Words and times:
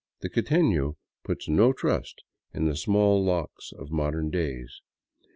The 0.21 0.31
quiteiio 0.31 0.95
puts 1.23 1.47
no 1.47 1.73
trust 1.73 2.23
in 2.55 2.65
the 2.65 2.75
small 2.75 3.23
locks 3.23 3.71
of 3.71 3.91
modern 3.91 4.31
days. 4.31 4.81